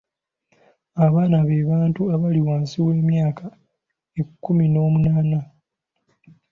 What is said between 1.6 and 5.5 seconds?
bantu abali wansi w'emyaka ekkuminoomunaana.